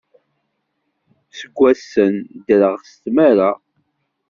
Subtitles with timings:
[1.37, 2.13] Seg wassen
[2.43, 3.51] ddreɣ s tmara.